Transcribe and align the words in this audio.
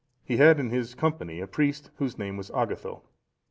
He 0.25 0.37
had 0.37 0.59
in 0.59 0.71
his 0.71 0.95
company 0.95 1.41
a 1.41 1.45
priest, 1.45 1.91
whose 1.97 2.17
name 2.17 2.35
was 2.35 2.49
Agatho. 2.55 3.03